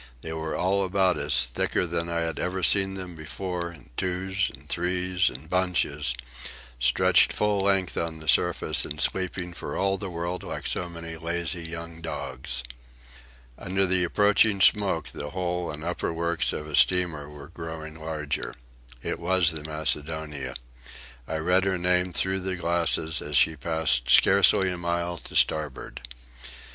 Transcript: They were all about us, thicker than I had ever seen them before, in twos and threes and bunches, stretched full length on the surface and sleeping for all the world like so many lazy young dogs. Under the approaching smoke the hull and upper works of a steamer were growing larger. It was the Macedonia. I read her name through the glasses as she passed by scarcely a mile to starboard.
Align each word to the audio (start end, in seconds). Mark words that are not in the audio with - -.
They 0.21 0.33
were 0.33 0.55
all 0.57 0.83
about 0.83 1.19
us, 1.19 1.43
thicker 1.53 1.85
than 1.85 2.09
I 2.09 2.21
had 2.21 2.39
ever 2.39 2.63
seen 2.63 2.95
them 2.95 3.15
before, 3.15 3.71
in 3.71 3.91
twos 3.97 4.49
and 4.51 4.67
threes 4.67 5.29
and 5.29 5.47
bunches, 5.47 6.15
stretched 6.79 7.31
full 7.31 7.59
length 7.59 7.95
on 7.97 8.17
the 8.17 8.27
surface 8.27 8.83
and 8.83 8.99
sleeping 8.99 9.53
for 9.53 9.77
all 9.77 9.97
the 9.99 10.09
world 10.09 10.41
like 10.41 10.65
so 10.65 10.89
many 10.89 11.17
lazy 11.17 11.61
young 11.61 12.01
dogs. 12.01 12.63
Under 13.59 13.85
the 13.85 14.03
approaching 14.03 14.59
smoke 14.59 15.09
the 15.09 15.29
hull 15.29 15.69
and 15.69 15.83
upper 15.83 16.11
works 16.11 16.51
of 16.51 16.65
a 16.67 16.75
steamer 16.75 17.29
were 17.29 17.49
growing 17.49 17.93
larger. 17.93 18.55
It 19.03 19.19
was 19.19 19.51
the 19.51 19.61
Macedonia. 19.63 20.55
I 21.27 21.37
read 21.37 21.63
her 21.65 21.77
name 21.77 22.11
through 22.11 22.39
the 22.39 22.55
glasses 22.55 23.21
as 23.21 23.37
she 23.37 23.55
passed 23.55 24.05
by 24.05 24.09
scarcely 24.11 24.71
a 24.71 24.79
mile 24.79 25.19
to 25.19 25.35
starboard. 25.35 26.01